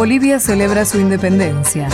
[0.00, 1.86] Bolivia celebra su independencia.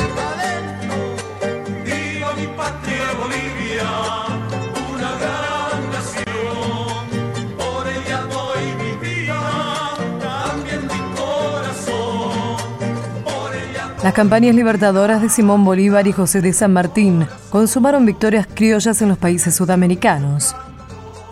[14.04, 19.08] Las campañas libertadoras de Simón Bolívar y José de San Martín consumaron victorias criollas en
[19.08, 20.54] los países sudamericanos.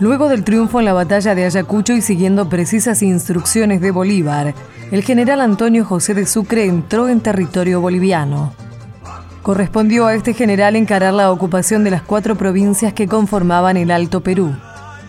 [0.00, 4.52] Luego del triunfo en la batalla de Ayacucho y siguiendo precisas instrucciones de Bolívar,
[4.90, 8.52] el general Antonio José de Sucre entró en territorio boliviano.
[9.42, 14.20] Correspondió a este general encarar la ocupación de las cuatro provincias que conformaban el Alto
[14.20, 14.56] Perú,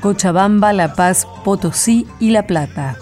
[0.02, 2.97] Cochabamba, La Paz, Potosí y La Plata.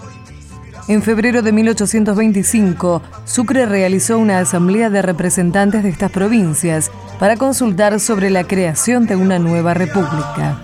[0.88, 8.00] En febrero de 1825, Sucre realizó una asamblea de representantes de estas provincias para consultar
[8.00, 10.62] sobre la creación de una nueva república.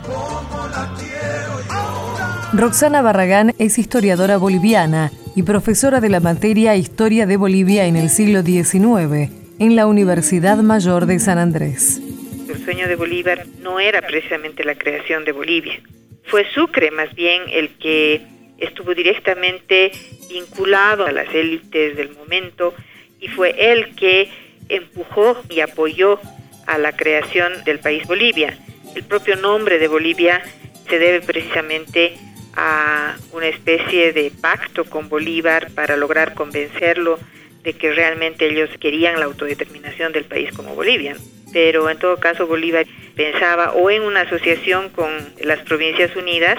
[2.61, 8.11] Roxana Barragán es historiadora boliviana y profesora de la materia Historia de Bolivia en el
[8.11, 12.03] siglo XIX en la Universidad Mayor de San Andrés.
[12.47, 15.81] El sueño de Bolívar no era precisamente la creación de Bolivia.
[16.25, 18.27] Fue Sucre más bien el que
[18.59, 19.93] estuvo directamente
[20.29, 22.75] vinculado a las élites del momento
[23.23, 24.29] y fue él que
[24.69, 26.21] empujó y apoyó
[26.66, 28.59] a la creación del país Bolivia.
[28.95, 30.43] El propio nombre de Bolivia
[30.91, 32.19] se debe precisamente
[32.56, 37.18] a una especie de pacto con Bolívar para lograr convencerlo
[37.62, 41.16] de que realmente ellos querían la autodeterminación del país como Bolivia.
[41.52, 45.10] Pero en todo caso Bolívar pensaba o en una asociación con
[45.42, 46.59] las Provincias Unidas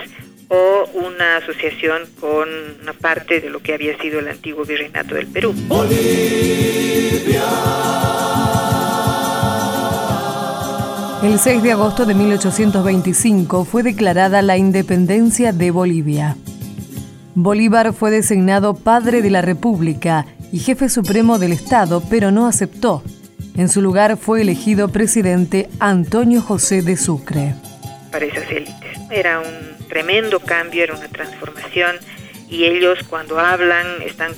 [0.50, 2.50] o una asociación con
[2.82, 5.56] una parte de lo que había sido el antiguo virreinato del Perú.
[11.32, 16.36] El 6 de agosto de 1825 fue declarada la independencia de Bolivia.
[17.36, 23.02] Bolívar fue designado padre de la República y jefe supremo del Estado, pero no aceptó.
[23.56, 27.56] En su lugar fue elegido presidente Antonio José de Sucre.
[28.12, 29.00] Para esas élites.
[29.10, 31.96] Era un tremendo cambio, era una transformación
[32.50, 34.34] y ellos cuando hablan están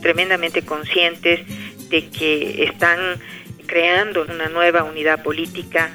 [0.00, 1.40] tremendamente conscientes
[1.90, 2.98] de que están
[3.66, 5.90] creando una nueva unidad política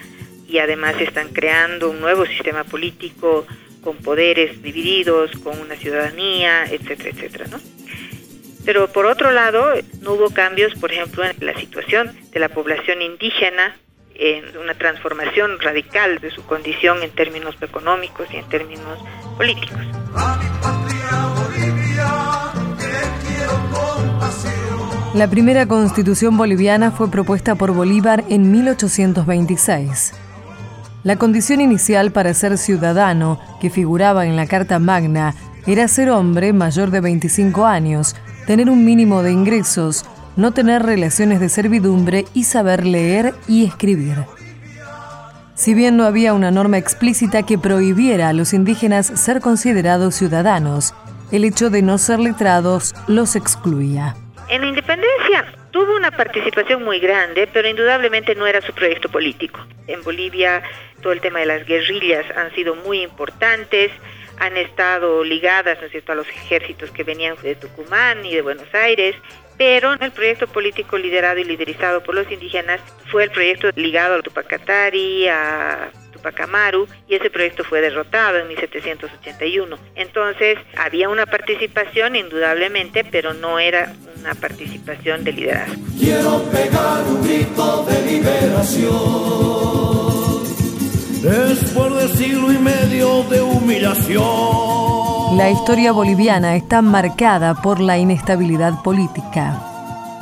[0.47, 3.45] y además están creando un nuevo sistema político
[3.83, 7.59] con poderes divididos, con una ciudadanía, etcétera, etcétera, ¿no?
[8.65, 13.01] Pero por otro lado, no hubo cambios, por ejemplo, en la situación de la población
[13.01, 13.75] indígena
[14.15, 18.99] en una transformación radical de su condición en términos económicos y en términos
[19.37, 19.79] políticos.
[25.13, 30.22] La primera constitución boliviana fue propuesta por Bolívar en 1826.
[31.03, 35.35] La condición inicial para ser ciudadano, que figuraba en la Carta Magna,
[35.67, 38.15] era ser hombre mayor de 25 años,
[38.47, 40.05] tener un mínimo de ingresos,
[40.37, 44.23] no tener relaciones de servidumbre y saber leer y escribir.
[45.55, 50.93] Si bien no había una norma explícita que prohibiera a los indígenas ser considerados ciudadanos,
[51.31, 54.15] el hecho de no ser letrados los excluía.
[54.49, 59.59] En la independencia tuvo una participación muy grande, pero indudablemente no era su proyecto político.
[59.87, 60.61] En Bolivia
[61.01, 63.91] todo el tema de las guerrillas han sido muy importantes,
[64.39, 69.15] han estado ligadas a los ejércitos que venían de Tucumán y de Buenos Aires,
[69.57, 72.79] pero el proyecto político liderado y liderizado por los indígenas
[73.11, 75.91] fue el proyecto ligado a Tupacatari, a
[76.23, 79.77] Tupac Amaru, y ese proyecto fue derrotado en 1781.
[79.95, 85.75] Entonces había una participación indudablemente, pero no era una participación de liderazgo.
[85.99, 88.93] Quiero pegar un grito de liberación.
[91.21, 95.37] Después de siglo y medio de humillación.
[95.37, 99.59] La historia boliviana está marcada por la inestabilidad política.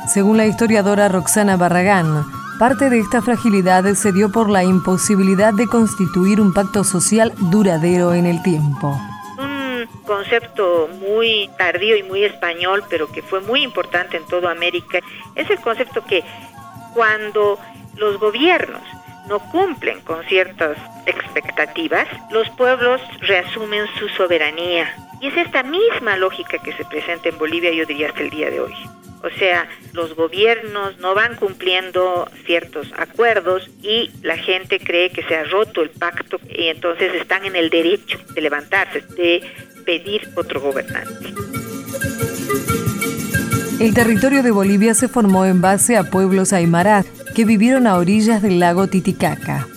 [0.08, 2.24] Según la historiadora Roxana Barragán,
[2.58, 8.14] parte de esta fragilidad se dio por la imposibilidad de constituir un pacto social duradero
[8.14, 8.98] en el tiempo
[9.38, 15.00] Un concepto muy tardío y muy español, pero que fue muy importante en toda América,
[15.34, 16.24] es el concepto que
[16.94, 17.58] cuando
[17.96, 18.82] los gobiernos
[19.28, 20.76] no cumplen con ciertas
[21.06, 24.94] expectativas, los pueblos reasumen su soberanía.
[25.20, 28.50] Y es esta misma lógica que se presenta en Bolivia, yo diría, hasta el día
[28.50, 28.74] de hoy.
[29.22, 35.36] O sea, los gobiernos no van cumpliendo ciertos acuerdos y la gente cree que se
[35.36, 39.42] ha roto el pacto y entonces están en el derecho de levantarse, de
[39.84, 41.32] pedir otro gobernante.
[43.78, 47.04] El territorio de Bolivia se formó en base a pueblos aymara
[47.34, 49.68] que vivieron a orillas del lago Titicaca.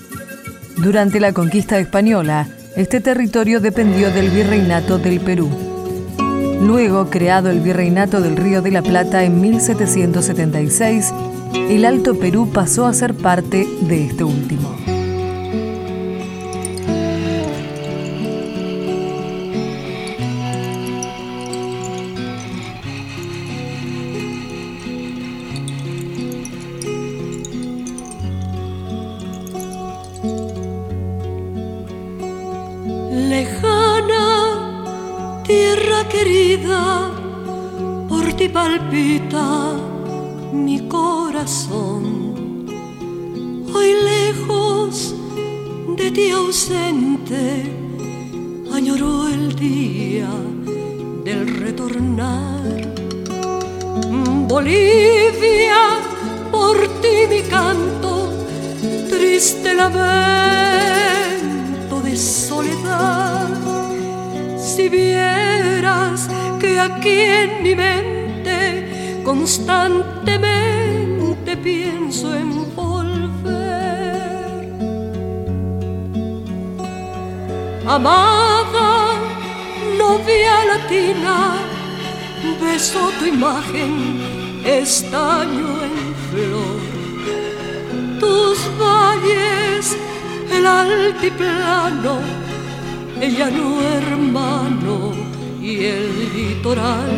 [0.77, 5.74] Durante la conquista española, este territorio dependió del virreinato del Perú.
[6.61, 11.13] Luego, creado el Virreinato del Río de la Plata en 1776,
[11.69, 14.75] el Alto Perú pasó a ser parte de este último.
[38.55, 39.73] Palpita
[40.53, 42.03] mi corazón.
[43.73, 45.13] Hoy lejos
[45.97, 47.43] de ti ausente,
[48.73, 50.29] añoró el día
[51.25, 52.93] del retornar.
[54.47, 55.81] Bolivia,
[56.51, 58.29] por ti mi canto,
[59.09, 60.05] triste lamento
[62.01, 63.49] de soledad.
[64.57, 64.87] Si
[66.59, 73.35] que aquí en mi mente constantemente pienso en volver.
[77.87, 79.11] Amada
[79.97, 81.55] novia latina,
[82.59, 83.93] beso tu imagen,
[84.65, 85.97] estaño en
[86.29, 86.79] flor.
[88.19, 89.85] Tus valles,
[90.51, 92.15] el altiplano,
[93.21, 95.34] el llano hermano
[95.65, 97.09] y el litoral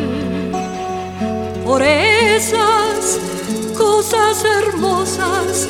[1.66, 3.20] por esas
[3.78, 5.68] cosas hermosas,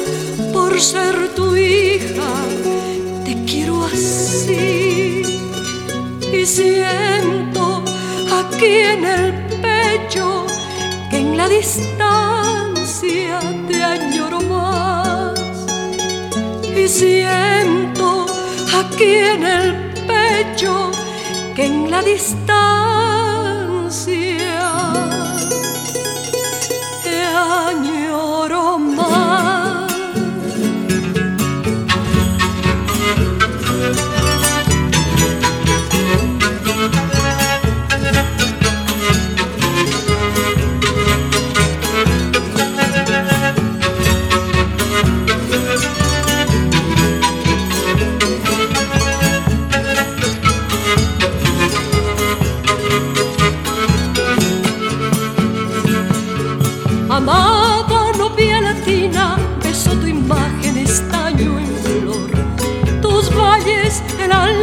[0.54, 2.32] por ser tu hija,
[3.26, 5.24] te quiero así.
[6.32, 7.84] Y siento
[8.42, 10.46] aquí en el pecho
[11.10, 15.40] que en la distancia te añoro más.
[16.78, 18.28] Y siento
[18.80, 19.74] aquí en el
[20.06, 20.92] pecho
[21.58, 22.77] que en la distancia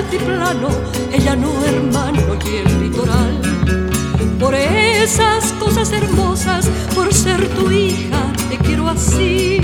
[0.02, 0.68] plano,
[1.12, 3.40] ella no hermano y el litoral.
[4.38, 9.60] Por esas cosas hermosas, por ser tu hija, te quiero así.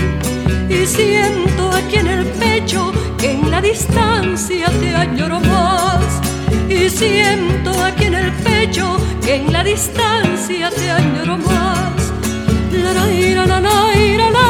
[0.69, 6.21] Y siento aquí en el pecho que en la distancia te añoro más.
[6.69, 12.13] Y siento aquí en el pecho que en la distancia te añoro más.
[12.73, 14.50] La la ira, la la ira, la